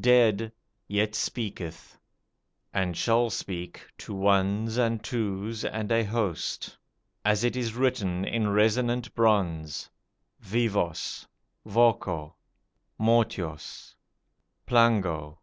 dead, 0.00 0.50
yet 0.88 1.14
speaketh; 1.14 1.96
and 2.72 2.96
shall 2.96 3.30
speak, 3.30 3.86
to 3.96 4.12
ones 4.12 4.76
and 4.76 5.04
twos 5.04 5.64
and 5.64 5.92
a 5.92 6.02
host. 6.02 6.76
As 7.24 7.44
it 7.44 7.54
is 7.54 7.74
written 7.74 8.24
in 8.24 8.48
resonant 8.50 9.14
bronze: 9.14 9.88
VIVOS. 10.40 11.28
VOCO. 11.64 12.34
MORTUOS. 12.98 13.94
PLANGO 14.66 15.38